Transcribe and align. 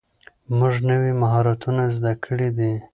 موږ 0.57 0.73
نوي 0.89 1.13
مهارتونه 1.21 1.83
زده 1.95 2.13
کړي 2.23 2.49
دي. 2.57 2.71